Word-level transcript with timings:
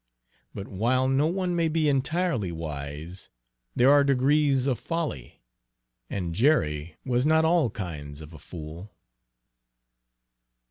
But 0.55 0.67
while 0.67 1.07
no 1.07 1.27
one 1.27 1.55
may 1.55 1.67
be 1.67 1.87
entirely 1.87 2.51
wise, 2.51 3.29
there 3.75 3.91
are 3.91 4.03
degrees 4.03 4.65
of 4.65 4.79
folly, 4.79 5.43
and 6.09 6.33
Jerry 6.33 6.95
was 7.05 7.23
not 7.23 7.45
all 7.45 7.69
kinds 7.69 8.19
of 8.19 8.33
a 8.33 8.39
fool. 8.39 8.95